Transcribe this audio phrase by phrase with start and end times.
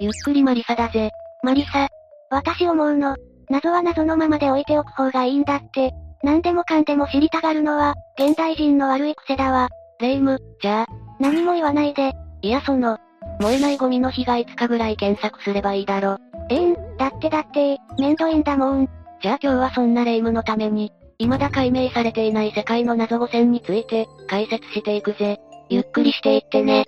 [0.00, 1.10] ゆっくりマリサだぜ。
[1.42, 1.88] マリサ。
[2.30, 3.16] 私思うの。
[3.50, 5.92] 謎は謎のままで置いておく方がいいんだって。
[6.22, 9.68] 何でもかんでも知りたがるのは、現代人の悪い癖だわ。
[10.00, 10.86] レ夢ム、じゃあ、
[11.20, 12.12] 何も言わないで。
[12.42, 12.98] いやその、
[13.40, 16.18] 燃えないゴミの日が5日ぐらい検索すればいいだろ。
[16.48, 18.88] えん、だってだって、めんどいんだもん。
[19.22, 25.38] じゃあ今日はそんなレ夢ムのために、未だ解明されていない世界の謎5選について、解説していくぜ。
[25.68, 26.84] ゆっくりしていってね。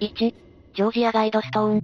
[0.00, 0.34] 1、
[0.80, 1.82] ジョージアガイドストーン。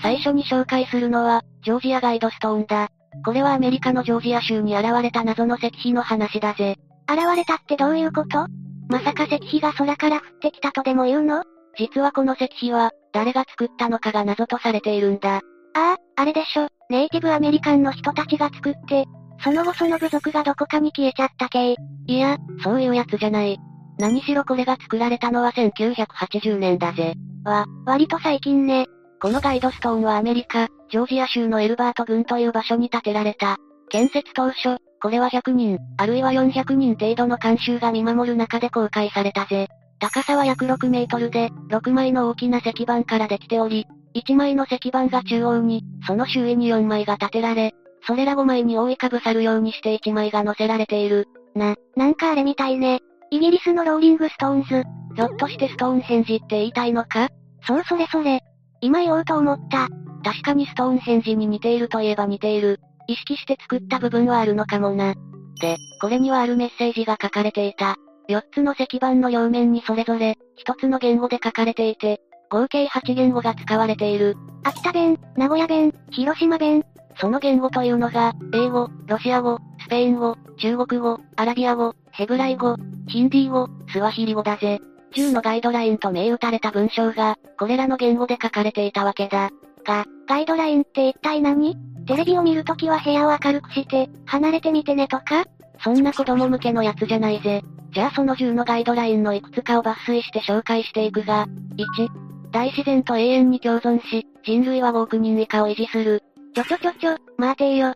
[0.00, 2.88] 最初に紹介するのは、ジョージアガイドストーンだ。
[3.26, 6.76] これはアメリカのジョージア州に現れた謎の石碑の話だぜ。
[7.06, 8.46] 現れたってどういうこと？
[8.88, 11.44] まさか石碑が空から降ってきたとでも言うの？
[11.78, 15.36] 実はこの石碑は、誰が作ったのかが謎とされているんだ。
[15.36, 15.40] あ
[15.74, 16.68] あ、あれでしょ。
[16.88, 19.04] ネイティブアメリカンの人たちが作って、
[19.42, 21.76] その後その部族がどこかに消えちゃった系。
[22.06, 23.58] いや、そういうやつじゃない。
[23.98, 27.14] 何しろこれが作られたのは1980年だぜ。
[27.44, 28.86] わ、割と最近ね。
[29.20, 33.56] このガイドストーンはアメリカ、ジョージア州のエルバート郡という場所に建てられた。
[33.88, 39.68] 建設当初、これは100人、あるいは400人程度の監修が見守る中で公開されたぜ。
[40.00, 47.74] 高さは約6メートルで、6枚の大きな石板からできており、1枚の石板が中央に、その周囲に4枚が建てられ、
[48.06, 51.26] それら5枚に覆いかぶさるようにして1枚が乗せられている。
[51.54, 53.00] な、なんかあれみたいね。
[53.34, 54.84] イギリスのローリングストーンズ。
[55.16, 57.30] ひょっとしてストーンヘンジって言いたいのか？
[57.66, 58.44] そうそれそれ。
[58.80, 59.88] 今言おうと思った。
[60.22, 62.78] 確かにストーンヘンジに似ているといえば似ている。
[63.08, 65.14] 意識して作った部分はあるのかもな。
[65.60, 67.96] で、これにはあるメッセージが書かれていた。
[68.28, 74.36] 4つの石板の両面にそれぞれ、1つの言語で書かれていて、合計8言語が使われている。
[74.62, 76.84] 秋田弁、名古屋弁、広島弁。
[77.16, 84.80] その言語というのが、英語、ロシア語、スペイン語、中国語、アラビア語、ヘブライ語、ヒンディー語、スワヒリ語だぜ。
[85.14, 89.50] 10のガイドラインと銘打たれた文章が、これらの言語で書かれていたわけだ。
[89.84, 91.76] が、ガイドラインって一体何？
[92.06, 95.44] テレビを見るときは部屋を明るくして、離れてみてねとか？
[95.80, 97.62] そんな子供向けのやつじゃないぜ。
[97.92, 101.46] じゃあその10のガイドラインのいくつかを抜粋して紹介していくが、
[101.76, 106.22] 1、大自然と永遠に共存し、人類は5億人以下を維持する。
[106.54, 107.94] ちょちょちょちょ、待てよ。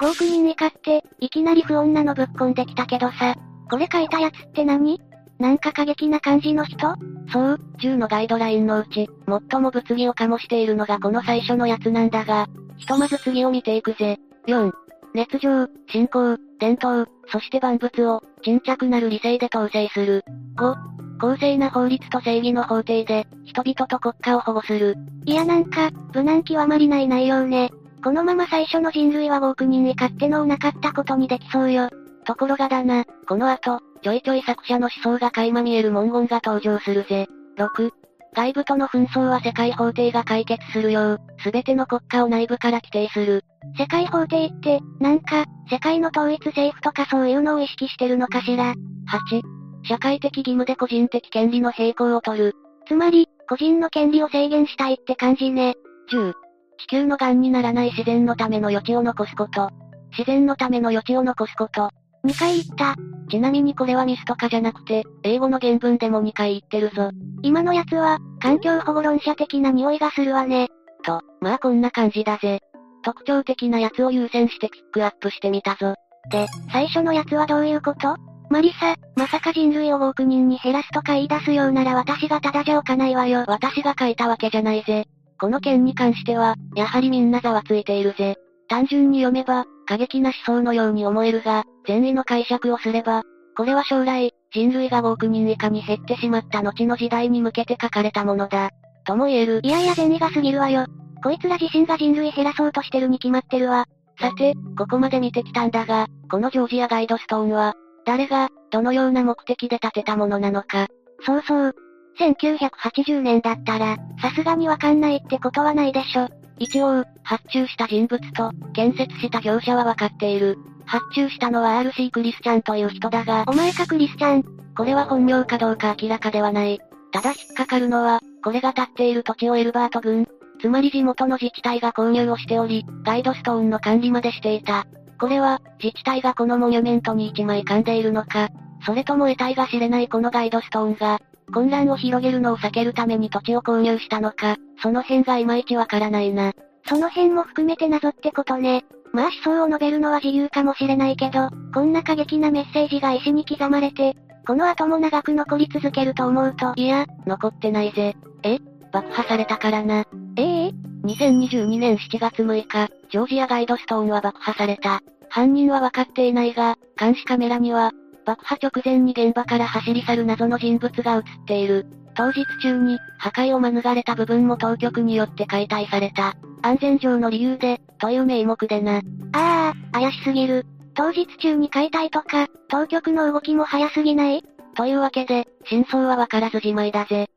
[0.00, 3.34] 5億人以下って、いきなり不穏なのぶっこんできたけどさ。
[3.70, 5.00] これ書いたやつって何？
[5.38, 6.94] なんか過激な感じの人？
[7.32, 9.08] そう、10のガイドラインのうち、
[9.50, 12.46] 最も物議を醸しているのがこの最初のやつなんだが、
[12.76, 14.18] ひとまず次を見ていくぜ。
[14.46, 14.72] 4、
[15.14, 20.24] 熱情、信仰、伝統、そして万物を、沈着なる理性で統制する。
[20.56, 20.74] 5、
[21.20, 24.94] 公正な法律と正義の法廷で、人々と国家を保護する。
[25.24, 27.70] いやなんか、無難極まりない内容ね。
[28.06, 31.90] このまま最初の人類は5億人以下ってのをなかったことにできそうよ。
[32.24, 37.26] ところがだな、この後、ちょいちょい作者の思想が垣間見える文言が登場するぜ。
[37.58, 37.90] 6、
[38.32, 43.42] 外部との紛争は世界法廷が解決するよう、すべての国家を内部から規定する。
[43.76, 48.74] 世界法廷って、なんか、世界の統一政府とかそういうのを意識してるのかしら。
[49.08, 49.42] 8、
[49.82, 52.54] 社会的義務で個人的権利の並行を取る。
[52.86, 55.74] つまり、個人の権利を制限したいって感じね。
[56.12, 56.34] 10、
[56.78, 59.70] 地球の癌にならない自然のための余地を残すこと。
[60.10, 61.90] 自然のための余地を残すこと。
[62.24, 62.94] 2回言った。
[63.30, 67.10] ちなみにこれはミスとかじゃなくて、英語の原文でも2回言ってるぞ。
[67.42, 70.68] 今のやつは、環境保護論者的な匂いがするわね。
[71.04, 72.60] と、まあこんな感じだぜ。
[73.02, 75.94] 特徴的なやつを優先してピックアップしてみたぞ。
[76.30, 78.16] で、最初のやつはどういうこと？
[78.48, 83.44] マリサ、まさか人類を5億人に減らすとか言い出すようなら私がただじゃおかないわよ。
[83.48, 85.06] 私が書いたわけじゃないぜ。
[85.38, 88.36] この件に関しては、やはりみんなざわついているぜ。
[88.68, 93.22] 単純に読めば、過激な思想のように思えるが、善意の解釈をすれば、
[93.56, 98.70] これは将来、人類が5億人以下に減ってしまった後の時代に向けて書かれたものだ。
[99.06, 99.60] とも言える。
[99.62, 100.86] いやいや善意が過ぎるわよ。
[101.22, 103.86] こいつら自身が人類減らそうとしてるに決まってるわ。
[104.20, 107.74] さて、ここまで見てきたんだが、このジョージアガイドストーンは、
[108.04, 110.86] 誰が、どのような目的で建てたものなのか。
[111.24, 111.74] そうそう。
[112.18, 116.28] 1980年だったら、さすがにわかんないってことはないでしょ。
[116.58, 120.58] 一応、発注した人物と、建設した業者はわかっている。
[120.86, 124.44] 発注したのは RC クリスチャンという人だが、お前かクリスチャン。
[124.76, 126.80] これは本名かどうか明らかではない。
[127.12, 130.26] ただ引っかかるのは、これが立っている土地をエルバート郡、
[130.60, 134.86] つまり地元の自治体が購入をしており、ガイドストーンの管理までしていた。
[135.18, 138.48] これは、自治体がこのモニュメントに一枚噛んでいるのか、
[138.84, 141.20] それとも得体が知れないこのガイドストーンが、
[141.52, 146.52] 混乱を広げるのを避けるために土地を購入したのか、その辺がいまいちわからないな。
[146.88, 148.84] その辺も含めて謎ってことね。
[149.12, 154.14] まあ思想を述べるのは自由かもしれないけど、こんな過激なメッセージが石に刻まれて、
[154.46, 156.74] この後も長く残り続けると思うと。
[156.76, 158.14] いや、残ってないぜ。
[158.42, 158.58] え？
[158.92, 160.04] 爆破されたからな。
[160.36, 160.72] ええ
[161.04, 165.00] 2022年7月6日、ジョージアガイドストーンは爆破された。
[165.28, 167.92] 犯人は分かっていないが、監視カメラには、
[168.26, 171.86] 爆破直前に現場から走り去る謎の人物が映っている。
[172.14, 176.34] 当日中に、破壊を免れた部分も当局によって解体された。
[176.60, 178.96] 安全上の理由で、という名目でな。
[179.32, 180.66] ああ、怪しすぎる。
[180.94, 184.42] 当日中に解体とか、当局の動きも早すぎない？
[184.74, 187.28] というわけで、真相はわからずじまいだぜ。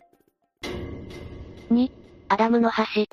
[1.72, 1.92] 2、
[2.30, 3.06] アダムの橋。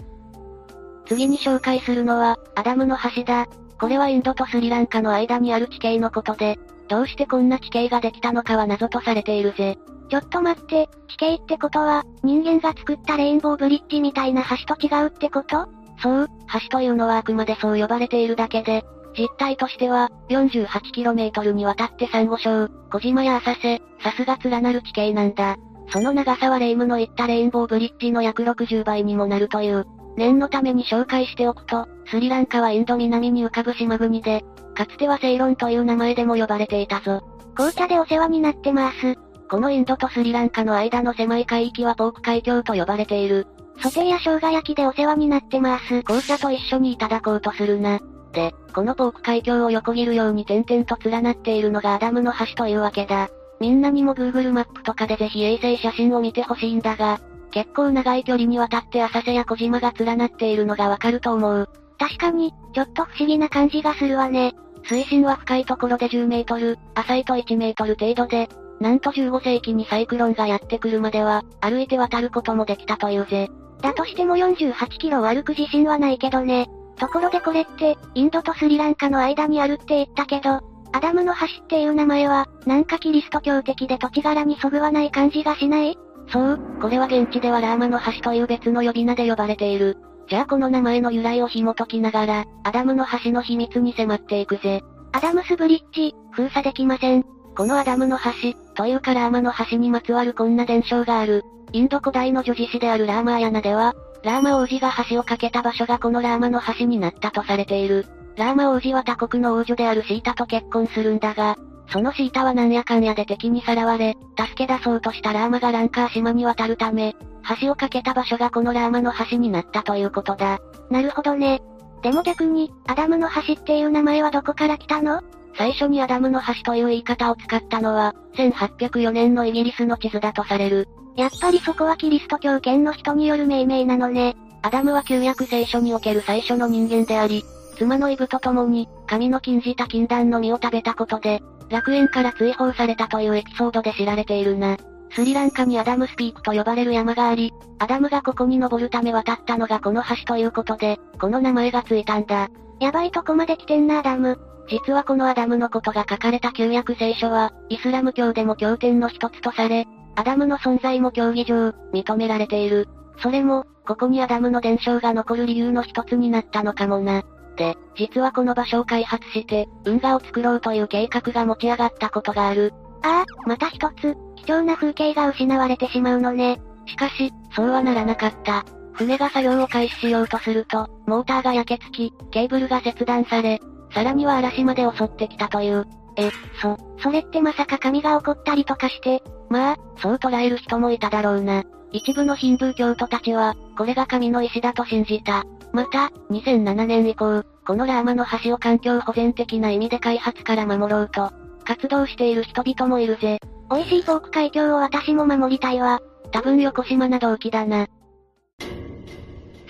[1.05, 3.47] 次に紹介するのは、アダムの橋だ。
[3.79, 6.59] これはインドとスリランカの間にある地形のことで、
[6.89, 9.79] どうしてこんな地形ができたのかは謎とされているぜ。
[10.09, 15.67] ちょっと待って、地形ってことは、人間が作ったレインボーブリッジみたいな橋と違うってこと？
[16.01, 16.29] そう、
[16.63, 18.85] 橋というのはあくまでそう呼ばれているだけで、
[19.19, 25.57] 実態としては、48km にわたってサンゴ礁、小島や浅瀬、さすが連なる地形なんだ。
[25.89, 29.87] その長さはレイムの言ったレインボーブリッジの約60倍にもなるという。
[30.17, 37.23] 念のために紹介しておくと、スリランカはインド南に浮かぶ島国で、かつてはセイロンという名前でも呼ばれていたぞ。
[37.55, 39.17] 紅茶でお世話になってます。
[39.49, 43.47] このインドとスリランカの間の狭い海域はポーク海峡と呼ばれている。
[43.83, 46.03] ソテーや生姜焼きでお世話になってます。
[46.03, 48.01] 紅茶と一緒にいただこうとするな。
[48.33, 53.29] で、このポーク海峡を横切るように点々と連なっているのがアダムの橋というわけだ。
[53.61, 57.21] みんなにも Google マップとかでぜひ衛星写真を見てほしいんだが、
[57.51, 61.69] 結構長い距離にわたって浅瀬や小島が連なっているのがわかると思う。
[61.99, 64.55] 確かに、ちょっと不思議な感じがするわね。
[64.85, 68.49] 水深は深いところで10メートル、浅いと1メートル程度で、
[68.81, 73.49] なんと15世紀にサイクロンがやってくるまでは、歩いて渡ることもできたというぜ。
[73.81, 76.69] だとしても48キロ歩く自信はないけどね。
[76.99, 80.61] ところでこれって、インドとスリランカの間にあるって言ったけど、
[80.93, 85.99] アダムの橋っていう名前は、なんかキリスト教的で土地柄にそぐわない感じがしない？
[86.29, 89.97] そう、これは現地ではラーマの橋という別の呼び名で呼ばれている。
[90.29, 94.83] じゃあこの名前の由来を紐解きながら、アダムの橋の秘密に迫っていくぜ。
[95.13, 97.25] アダムスブリッジ、封鎖できません。
[97.57, 101.45] このアダムの橋、というかラーマの橋にまつわるこんな伝承がある。
[101.73, 103.95] インド古代の叙事詩であるラーマーヤナでは、
[104.25, 108.07] ラーマ王子が橋を架けた場所がこのラーマの橋になったとされている。
[108.37, 111.57] ラーマ王子は他国の王女であるシータと結婚するんだが、
[111.89, 117.15] そのシータはなんやかんやで敵にさらわれ、助け出そうとしたラーマがランカー島に渡るため、
[117.61, 120.59] 橋を架けた場所がこのラーマの橋になったということだ。
[120.91, 121.63] なるほどね。
[122.03, 125.23] でも逆に、アダムの橋っていう名前はどこから来たの？
[125.57, 130.89] 最初にアダムの橋という言い方を使ったのは、1804年のイギリスの地図だとされる。
[131.17, 134.37] やっぱりそこはキリスト教圏の人による命名なのね。
[134.63, 137.45] アダムは旧約聖書における最初の人間であり、
[137.79, 144.77] 妻のイブと共に、神の禁じた禁断の実を食べたことで、楽園から追放されたというエピソードで知られているな。
[145.11, 152.49] スリランカにアダムスピークと呼ばれる山があり、アダムがここに登るため渡ったのがこの橋ということで、この名前がついたんだ。
[152.81, 154.39] やばいとこまで来てんなアダム。
[154.69, 162.89] 実はこのアダムのことが書かれた旧約聖書は、イスラム教でも経典の一つとされ、アダムの存在も教義上、認められている。
[163.23, 167.23] それも、ここにアダムの伝承が残る理由の一つになったのかもな。
[167.57, 172.73] で、実はこの場所を開発して、運河を作ろうという計画が持ち上がったことがある。
[173.03, 176.61] ああ、また一つ、貴重な風景が失われてしまうのね。
[176.87, 178.65] しかし、そうはならなかった。
[178.93, 183.61] 船が作業を開始しようとすると、モーターが焼けつき、ケーブルが切断され、
[183.93, 185.87] さらには嵐まで襲ってきたという。
[186.17, 191.63] え、そ、それってまさか神が起こったりとかして、まあ、そう捉える人もいただろうな。
[191.93, 195.45] 一部のヒンドゥー教徒たちは、これが神の意志だと信じた。
[195.77, 201.31] また、2007年以降、このラーマの橋を環境保全的な意味で開発から守ろうと、
[201.67, 203.39] 活動している人々もいるぜ。
[203.71, 206.01] 美味しいフォーク海峡を私も守りたいわ。
[206.33, 207.89] 多分横島な動機だな。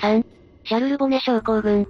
[0.00, 0.24] 3、
[0.62, 1.88] シャルルボネ症候群。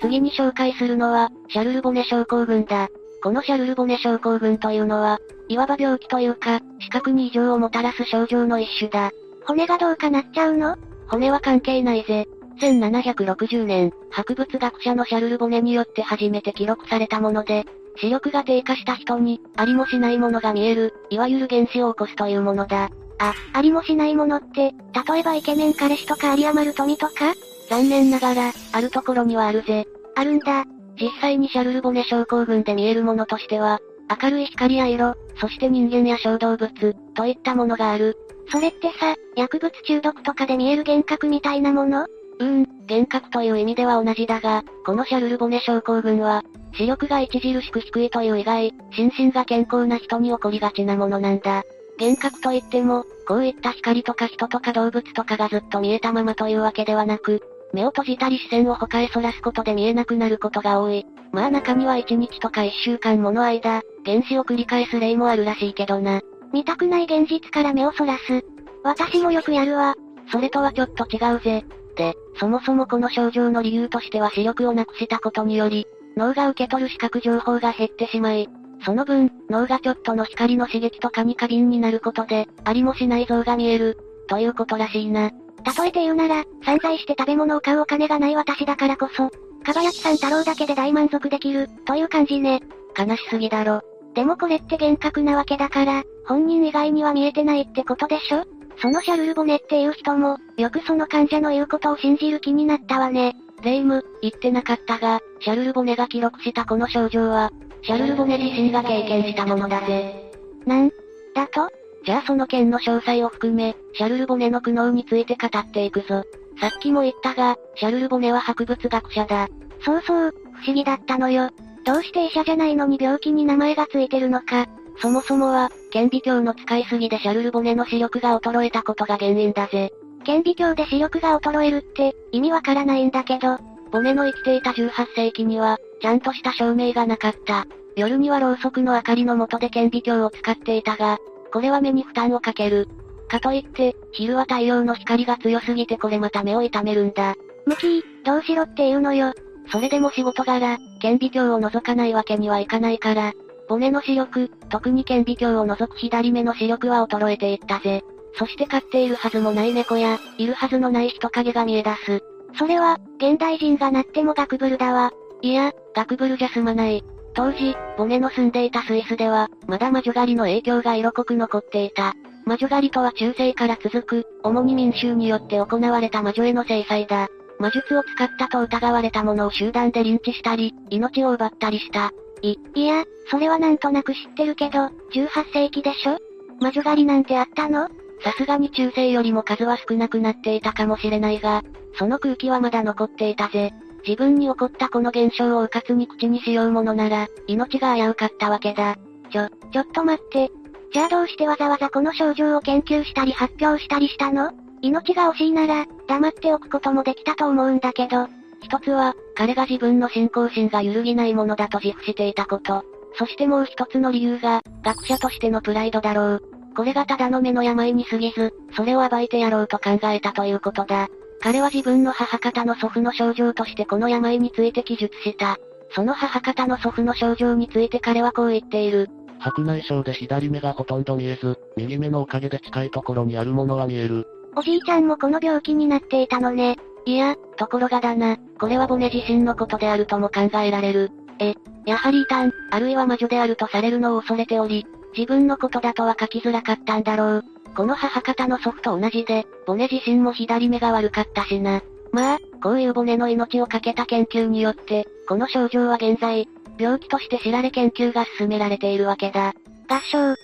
[0.00, 2.88] 次に紹介するのは、シャルルボネ症候群だ。
[3.22, 9.12] このシャルルボネ症候群というのは、いわば病気というか、視覚に異常をもたらす症状の一種だ。
[9.46, 10.76] 骨がどうかなっちゃうの？
[11.06, 12.26] 骨は関係ないぜ。
[12.62, 17.64] 1760年、博物学者のシャルルボネによって初めて記録されたもので、
[17.96, 22.90] 視力が低下した人に、ありもしないものが見える、いわゆる原子を起こすというものだ。
[23.18, 24.72] あ、ありもしないものって、
[25.10, 27.34] 例えばイケメン彼氏とか有り余る富とか？
[27.68, 29.86] 残念ながら、あるところにはあるぜ。
[30.14, 30.64] あるんだ。
[31.00, 33.80] 実際にシャルルボネ症候群で見えるものとしては、
[34.22, 36.70] 明るい光や色、そして人間や小動物、
[37.14, 38.16] といったものがある。
[38.50, 42.06] それってさ、薬物中毒とかで見える幻覚みたいなもの？
[42.38, 42.58] うん、
[42.88, 46.42] 幻覚という意味では同じだが、このシャルルボネ症候群は、
[46.74, 51.62] 視力が著しく低いという以外、心身が健康な人に起こりがちなものなんだ。
[51.98, 61.06] 幻覚といっても、こういった光とか人とか動物とかがずっと見えたままというわけではなく、目を閉じたり視線を他へそらすことで見えなくなることが多い。
[61.32, 66.20] まあ中には1日とか1週間もの間、原子を繰り返す例もあるらしいけどな。
[66.52, 68.44] 見たくない現実から目をそらす。
[68.84, 69.94] 私もよくやるわ。
[70.30, 71.64] それとはちょっと違うぜ。
[71.94, 78.48] で、そもそもこの症状の理由としては視力をなくしたことにより、脳が受け取る視覚情報が減ってしまい、
[78.84, 85.30] その分、脳がちょっとの光の刺激とかに過敏になることで、ありもしない像が見える、ということらしいな。
[85.30, 89.30] 例えて言うなら、散財して食べ物を買うお金がない私だからこそ、
[89.64, 92.60] かば焼きさん太郎だけで大満足できる、という感じね。
[92.98, 93.82] 悲しすぎだろ。
[94.14, 98.44] でもこれって幻覚なわけだから、本人以外には見えてないってことでしょ？
[98.82, 103.36] そのシャルルボネっていう人も、よくその患者の言うことを信じる気になったわね。
[103.62, 110.32] レイム、言ってなかったが、シャルルボネが記録したこの症状は、シャルルボネ自身が経験したものだぜ。
[110.66, 110.90] なん？
[111.32, 111.68] だと？
[112.04, 116.24] じゃあその件の詳細を含め、シャルルボネの苦悩について語っていくぞ。
[116.60, 119.46] さっきも言ったが、シャルルボネは博物学者だ。
[119.84, 121.50] そうそう、不思議だったのよ。
[121.84, 124.66] どうして医者じゃないのに病気に名前がついてるのか。
[124.98, 129.92] そもそもは、顕微鏡の使いすぎでシャルルボネの視力が衰えたことが原因だぜ。
[130.24, 133.58] 顕微鏡で視力が衰えるって、意味わからないんだけど。
[133.90, 137.66] ボネの生きていた18世紀には、ちゃんとした照明がなかった。
[137.96, 141.18] 夜にはろうそくの明かりの下で顕微鏡を使っていたが、
[141.52, 142.88] これは目に負担をかける。
[143.28, 147.34] かといって、昼は太陽の光が強すぎてこれまた目を痛めるんだ。
[147.66, 149.32] ムキー、どうしろって言うのよ。
[149.70, 153.32] それでも仕事柄、顕微鏡を覗かないわけにはいかないから、
[153.68, 158.02] 骨の視力、特に顕微鏡を除く左目の視力は衰えていったぜ。
[158.34, 162.22] そして飼っているはずもない猫や、いるはずのない人影が見え出す。
[162.58, 165.12] それは、現代人がなってもガクブルだわ。
[165.42, 167.02] いや、ガクブルじゃ済まない。
[167.34, 172.14] 当時、ボネの住んでいたスイスでは、まだ魔女狩りの影響が色濃く残っていた。
[172.44, 177.28] 魔女狩りとは中世から続く、主に民衆によって行われた魔女への制裁だ。
[177.58, 182.12] 魔術を使ったと疑われた者を集団でリンチしたり、命を奪ったりした。
[182.42, 184.80] い、いや、それはなんとなく知ってるけど、
[185.14, 186.18] 18世紀でしょ？
[186.60, 187.88] 魔女狩りなんてあったの？
[188.22, 191.62] さすがに中世よりも数は少なくなっていたかもしれないが、
[191.98, 193.72] その空気はまだ残っていたぜ。
[194.06, 198.96] 自分に起こったこの現象を迂闊に口にしようものなら、命が危うかったわけだ。
[199.30, 200.50] ちょ、ちょっと待って。
[200.92, 204.52] じゃあどうしてわざわざこの症状を研究したり発表したりしたの？
[204.82, 208.26] 命が惜しいなら、黙っておくこともできたと思うんだけど。
[208.62, 212.84] 一つは、彼が自分の信仰心が揺るぎないものだと自負していたこと。
[213.18, 216.42] そしてもう一つの理由が、学者としてのプライドだろう。
[216.74, 221.08] これがただの目の病に過ぎず、それを暴いてやろうと考えたということだ。
[221.42, 225.58] 彼は自分の母方の祖父の症状としてこの病について記述した。
[225.90, 229.10] その母方の祖父の症状について彼はこう言っている。
[229.40, 234.26] 白内障で左目がほとんど見えず、右目のおかげで近いところにあるものは見える。
[234.54, 236.76] おじいちゃんもこの病気になっていたのね。
[237.04, 241.10] いや、ところがだな、これはボネ自身のことであるとも考えられる。
[241.38, 241.54] え、
[241.84, 247.44] やはり異端、あるいは魔女であるとされるのを恐れており、自分のことだとは書きづらかったんだろう。
[247.74, 251.82] この母方の祖父と同じで、ボネ自身も左目が悪かったしな。
[252.12, 256.46] まあ、こういうボネの命を懸けた研究によって、この症状は現在、
[256.78, 259.54] 病気として知られ研究が進められているわけだ。
[259.88, 260.34] 合唱。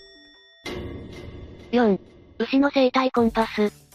[1.72, 1.98] 4.
[2.38, 3.87] 牛の生体コンパス。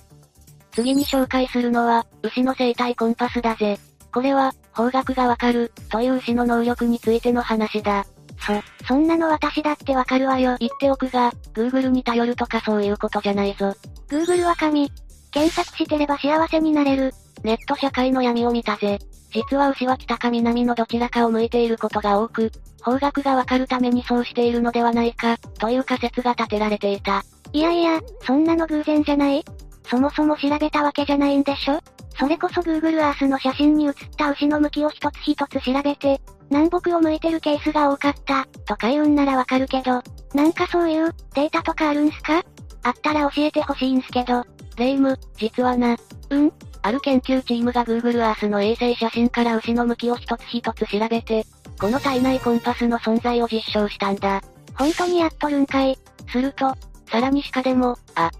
[0.74, 3.80] 次に紹介するのは、牛の生体コンパスだぜ。
[4.12, 8.06] これは、方角がわかる、という牛の能力についての話だ。
[8.40, 10.58] そ、そんなの私だってわかるわよ。
[10.60, 13.76] 言っておくが、Google に頼るとかそういうことじゃないぞ。
[14.10, 14.92] Google は神。
[15.32, 17.14] 検索してれば幸せになれる。
[17.44, 19.00] ネット社会の闇を見たぜ。
[19.32, 22.52] 実は牛は北か南のどちらかを向いていることが多く、
[22.82, 27.24] 方角がわかるためにそうしているのではないか、という仮説が立てられていた。
[27.52, 29.44] いやいや、そんなの偶然じゃない
[29.86, 31.80] そもそも調べたわけじゃないんでしょ？
[32.18, 40.02] それこそ Google Earth の写真に写った牛の向きを一つ一つ調べて、南北を向いてるケースが多かった、とか言うんならわかるけど、
[40.34, 42.44] なんかそういう、データとかあるんすか？
[42.84, 44.46] あったら教えてほしいんすけど。
[44.78, 45.96] レイム、実はな。
[46.30, 46.52] うん？
[46.82, 51.46] ある研究チームが Google Earth の衛星写真から牛の向きを一つ一つ調べて、
[51.80, 54.42] この体内コンパスの存在を実証したんだ。
[54.76, 55.98] 本当にやっとるんかい。
[56.30, 56.76] すると、
[57.10, 58.32] さらに鹿でも、あ、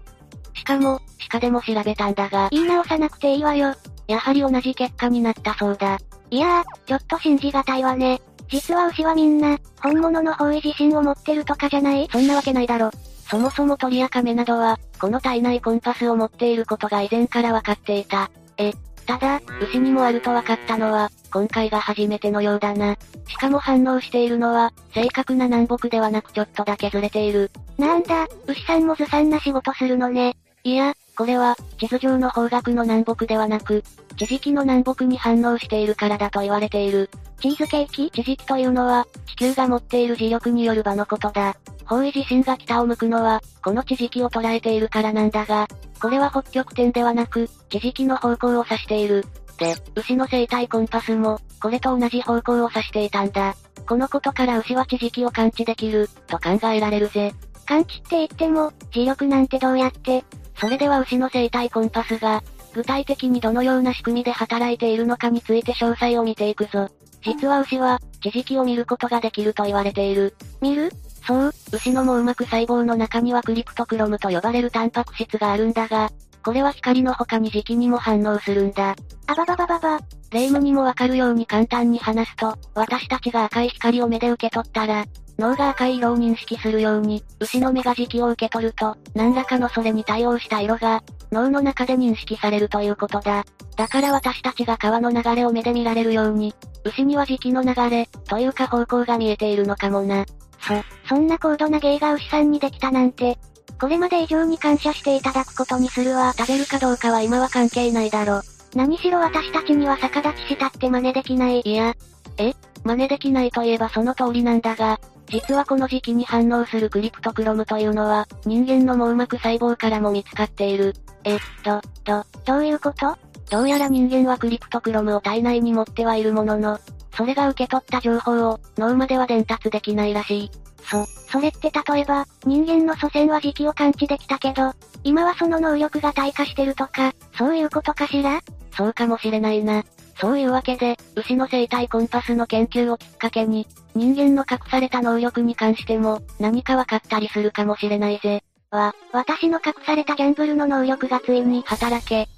[0.54, 2.48] しかも、歯科でも調べたんだが。
[2.50, 3.74] 言い直さなくていいわよ。
[4.06, 5.98] やはり同じ結果になったそうだ。
[6.30, 8.20] いやー、ちょっと信じがたいわね。
[8.48, 12.90] 実は牛はみんな、本物の方位自信を持ってるとかじゃないそんなわけないだろ。
[13.28, 18.30] そもそも鳥や亀などは、この体内コンパスを持っていることが以前からわかっていた。
[18.58, 18.72] え、
[19.06, 22.96] ただ、牛にもあると分かったのは、今回が初めてのようだな。
[23.28, 27.50] しかも反応しているのは、正確な南北ではなくちょっとだけずれている。
[27.78, 30.36] なんだ、牛さんもずさんな仕事するのね。
[30.62, 33.84] いや、これは、地図上の方角の南北ではなく、
[34.16, 37.08] 地磁気の南北に反応しているからだと言われている。
[37.40, 38.10] チーズケーキ？
[38.10, 41.56] 地磁気というのは、地球が持っている磁力による場のことだ。
[41.84, 45.68] 方位自身が北を向くのは、この地磁気を捉えているからなんだが、
[46.00, 49.24] これは北極点ではなく、地磁気の方向を指している。
[49.58, 53.54] で、牛の生体コンパスも、これと同じ方向を指していたんだ。
[53.86, 57.32] このことから牛は地磁気を感知できる、と考えられるぜ。
[57.66, 60.24] 感知って言っても、磁力なんてどうやって？
[60.56, 62.42] それでは牛の生体コンパスが、
[62.72, 66.88] 具体的にどのような仕組みで働いているのかについて詳細を見ていくぞ。
[67.22, 70.34] 実は牛は、地磁気を見ることができると言われている。
[70.60, 70.90] 見る？
[71.26, 76.10] そう、牛の網膜細胞の中にはクリプトクロムと呼ばれるタンパク質があるんだが、
[76.44, 78.94] これは光の他に磁気にも反応するんだ。
[79.26, 80.00] あばばばばば。
[80.30, 85.06] 霊夢にもわかるように簡単に話すと、私たちが赤い光を目で受け取ったら、
[85.38, 93.44] 脳が赤い色を認識するように、牛の目が磁気を受け取ると、何らかのそれに対応した色が、脳の中で認識されるということだ。
[93.76, 100.24] だから私たちが川の流れを目で見られるように、牛には磁気の流れ、というか方向が見えているのかもな。
[100.60, 100.74] そ、
[101.08, 103.38] そんな高度な芸が牛さんにできたなんて、
[103.80, 106.32] これまで以上に感謝していただくことにするわ。
[106.32, 108.40] 食べるかどうかは今は関係ないだろ。
[108.74, 111.60] 何しろ私たちには逆立ちしたって真似できない。
[111.64, 111.94] いや、
[112.38, 112.54] え？
[112.84, 120.94] 真似できないといえばその通りなんだが、実はこの時期に反応するクリプトクロムというのは、人間の網膜細胞からも見つかっている。
[121.24, 123.16] え、ど、ど、どういうこと？
[123.50, 126.78] どうやら人間はクリプトクロムを体内に持ってはいるものの、
[127.16, 130.50] それが受け取った情報を脳までは伝達できないらしい。
[130.82, 138.40] そ、それって例えば、人間の祖先は時期を感知できたけど、今はその能力が退化してるとか、そういうことかしら？
[138.76, 139.84] そうかもしれないな。
[140.20, 148.42] そういうわけで、牛の生態コンパスの研究をきっかけに、人間の隠された能力に関しても、何か分かったりするかもしれないぜ。
[148.70, 152.28] わ、私の隠されたギャンブルの能力がついに働け。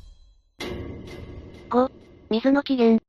[1.71, 1.91] 5、
[2.31, 3.03] 水の起源。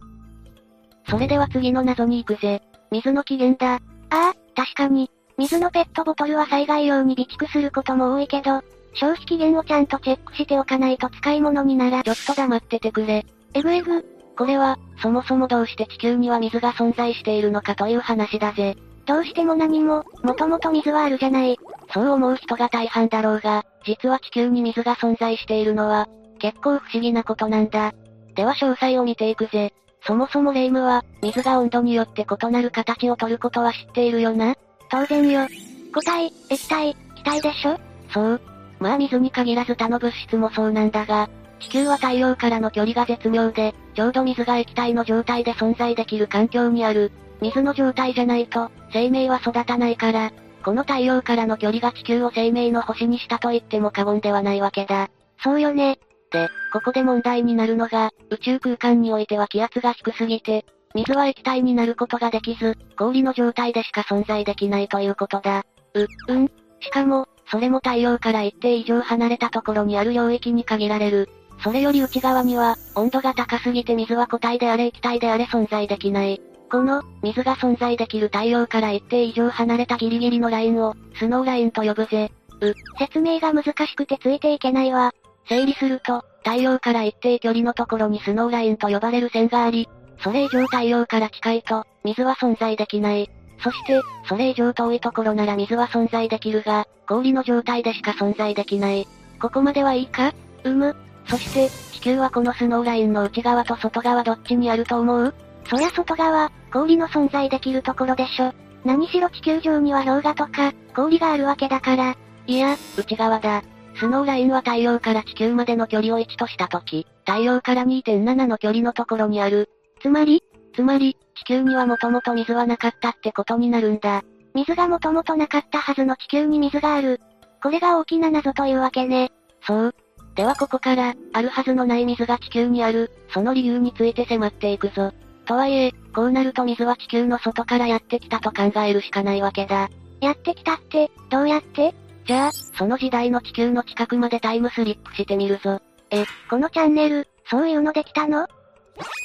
[1.09, 2.61] それでは次の謎に行くぜ。
[2.91, 3.75] 水の起源だ。
[3.75, 3.79] あ
[4.09, 5.11] あ、確かに。
[5.37, 8.61] 水のペットボトルは災害用に備蓄することも多いけど、
[8.93, 12.03] 消費期限をちゃんとチェックしておかないと使い物になら。
[12.03, 13.25] ちょっと黙っててくれ。
[13.53, 14.16] エグエグ。
[14.37, 18.77] これは、そもそもどうして地球には水が存在しているのかという話だぜ。
[19.05, 21.57] どうしても何も、もともと水はあるじゃない。
[21.93, 26.07] そう思う人が大半だろうが、実は地球に水が存在しているのは、
[26.39, 27.93] 結構不思議なことなんだ。
[28.35, 29.73] では詳細を見ていくぜ。
[30.05, 34.55] そもそもレイムは、水が温度によって異なる形をとることは知っているよな？
[34.89, 35.47] 当然よ。
[35.91, 37.77] 固体、液体、気体でしょ？
[38.13, 38.41] そう。
[38.79, 41.27] まあ水に限らず他の物質もそうなんだが、
[41.59, 47.11] 地球は太陽からの距離が絶妙で、ちょうど水が液体の状態で存在できる環境にある。
[47.41, 50.31] 水の状態じゃないと、生命は育たないから、
[50.63, 55.09] この太陽からの距離が地球を生命の星にしたと言っても過言ではないわけだ。
[55.43, 55.99] そうよね。
[56.31, 65.63] で、ここで問題になるのが、宇宙空間においては気圧が低すぎて、水は液体になることができず、氷の状態でしか存在できないということだ。
[65.93, 66.51] う、うん。
[66.79, 71.29] しかも、それも太陽から一定以上離れたところにある領域に限られる。
[71.63, 76.41] それより内側には、温度が高すぎて水は固体であれ液体であれ存在できない。
[76.69, 82.31] この、水が存在できる太陽から一定以上離れたギリギリのラインを、スノーラインと呼ぶぜ。
[82.61, 85.13] う、説明が難しくてついていけないわ。
[85.47, 89.87] 整理すると、太陽から一定距離のところにスノーラインと呼ばれる線があり、
[90.19, 93.29] それ以上太陽から近いと、水は存在できない。
[93.63, 99.07] そして、それ以上遠いところなら水は存在できるが、氷の状態でしか存在できない。
[99.39, 100.33] ここまではいいか？
[100.63, 100.95] うむ、
[101.27, 105.35] そして、地球はこのスノーラインの内側と外側どっちにあると思う？
[105.69, 108.53] そりゃ外側、氷の存在できるところでしょ。
[108.85, 112.15] 何しろ地球上には氷河とか、氷があるわけだから。
[112.45, 113.63] いや、内側だ。
[113.95, 119.69] スノーラインは太陽から地球までの距離を1としたとき、太陽から2.7の距離のところにある。
[120.01, 120.43] つまり？
[120.75, 124.21] つまり、地球にはもともと水はなかったってことになるんだ。
[124.53, 127.19] 水がもともとなかったはずの地球に水がある。
[127.61, 129.31] これが大きな謎というわけね。
[129.63, 129.95] そう。
[130.37, 135.11] ではここから、あるはずのない水が地球にある、その理由について迫っていくぞ。
[135.45, 139.89] とはいえ、こうなると水は地球の外からやってきたと考えるしかないわけだ。
[140.21, 141.95] やってきたって、どうやって？
[142.27, 145.81] じゃあ、その時代の地球の近くまでタイムスリップしてみるぞ。
[146.11, 148.47] え、このチャンネル、そういうのできたの？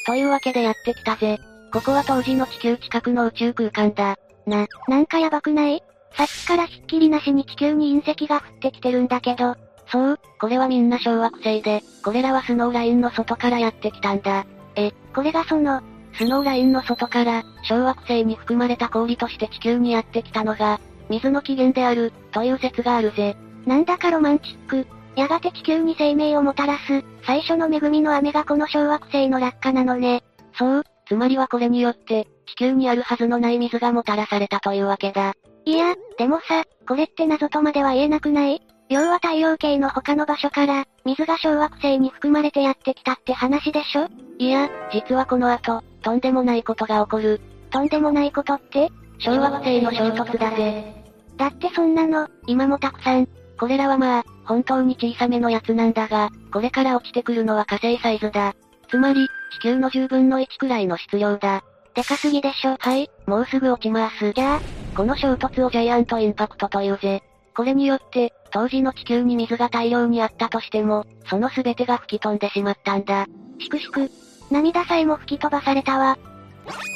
[0.07, 1.39] というわけでやってきたぜ。
[1.75, 4.17] ここは当時の地球近くの宇宙空間だ。
[4.47, 5.83] な、なんかやばくない？
[6.17, 9.57] さっきからひっきりなしに地球に隕石が降ってきてるんだけど。
[9.93, 14.47] そう、これはみんな小惑星で、これらはスノーラインの外からやってきたんだ。
[14.75, 15.83] え、これがその、
[16.15, 23.37] スノーラインの外から、小惑星に含まれた氷として地球にやってきたのが、水の起源である、という説があるぜ。
[23.67, 24.87] なんだかロマンチック。
[25.15, 30.25] やがて地球に生命をもたらす、最初の恵みの雨がこの小惑星の落下なのね。
[30.55, 35.35] そう、つまりはこれによって、地球にあるはずのない水がもたらされたというわけだ。
[35.67, 38.63] いや、でもさ、これって謎とまでは言えなくない？
[38.93, 44.07] 要は太陽系の他の場所から、水が小惑星に含まれてやってきたって話でしょ？
[44.39, 47.41] いや、実はこの後、とんでもないことが起こる。
[47.71, 48.91] とんでもないことって？
[49.19, 50.95] 小惑星の衝突だぜ。
[51.39, 53.27] だってそんなの、今もたくさん。
[53.59, 58.55] これらはまあ、本当に小さめのやつなんだが、これから落ちてくるのは火星サイズだ。
[58.91, 59.27] つまり、
[59.59, 61.65] 地球の10分の1くらいの質量だ。
[61.95, 62.77] でかすぎでしょ？
[62.79, 64.33] はい、もうすぐ落ちます。
[64.33, 64.61] じゃあ、
[64.95, 67.23] この衝突をジャイアントインパクトというぜ。
[67.57, 73.27] これによって、当時の地球に水が大量にあったとしても、その全てが吹き飛んでしまったんだ。
[73.59, 74.11] しくしく、
[74.51, 76.19] 涙さえも吹き飛ばされたわ。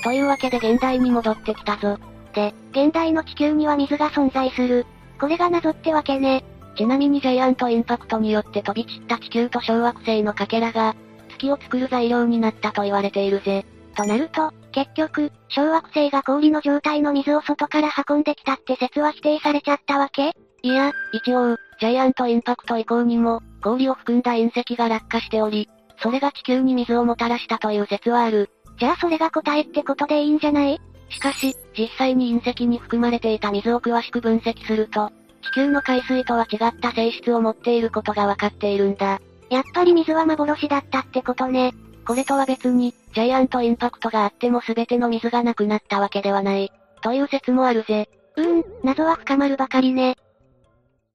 [0.04, 1.98] というわけで現代に戻ってきたぞ。
[2.34, 4.86] で、現代の地球には水が存在する。
[5.18, 6.44] これが謎ってわけね。
[6.76, 10.94] ちなみにジャイアントインパクトによって飛び散った地球と小惑星のかけらが、
[11.30, 13.64] 月を作る材料になったと言われているぜ。
[13.96, 20.32] となると、結局、小惑星が氷の状態の水を外から運んできたって説は否定されちゃったわけ？
[20.66, 25.70] いや、一応、ジャイアントインパクト以降にも、氷を含んだ隕石が落下しており、
[26.02, 28.50] それが地球に水をもたらしたという説はある。
[28.76, 30.80] じゃあそれが答えってことでいいんじゃない？
[31.08, 39.20] しかし、実際に隕石に含まれていた水を詳しく分析すると、地球の海水とは違った性質を持っていることがわかっているんだ。
[39.50, 41.74] やっぱり水は幻だったってことね。
[42.04, 46.72] これとは別に、ジャイアントインパクトがあっても全ての水がなくなったわけではない。
[47.02, 48.08] という説もあるぜ。
[48.34, 50.16] うーん、謎は深まるばかりね。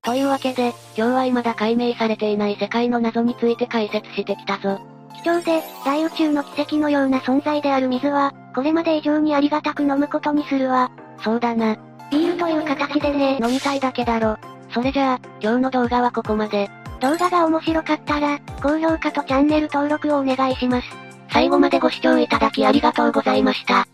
[0.04, 4.82] というわけで、今日は未だ解明されていない世界の謎について解説してきたぞ。
[5.24, 10.92] 貴重で、大宇宙の奇跡のような存在である水は、これまで以上にありがたく飲むことにするわ。
[11.24, 11.78] そうだな。
[12.12, 13.38] ビールという形でね。
[13.42, 14.38] 飲みたいだけだろ。
[14.74, 16.72] それじゃあ、今日の動画はここまで。
[17.00, 20.88] 動画が面白かったら、高評価とチャンネル登録をお願いします。
[21.32, 23.88] 最後までご視聴いただきありがとうございました。